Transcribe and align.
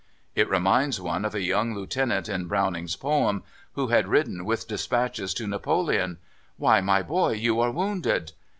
It 0.33 0.49
reminds 0.49 0.99
one 0.99 1.23
of 1.25 1.35
a 1.35 1.43
young 1.43 1.75
Lieutenant 1.75 2.27
in 2.27 2.47
Browning's 2.47 2.95
poem, 2.95 3.43
who 3.73 3.89
had 3.89 4.07
ridden 4.07 4.45
with 4.45 4.67
dispatches 4.67 5.31
to 5.35 5.45
Napoleon. 5.45 6.17
"Why, 6.57 6.81
my 6.81 7.03
boy, 7.03 7.33
you 7.33 7.59
are 7.59 7.69
wounded!" 7.69 8.31